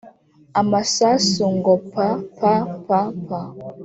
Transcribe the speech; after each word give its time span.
Amasasu 0.59 1.43
ngo 1.57 1.73
papapapa 1.95 3.41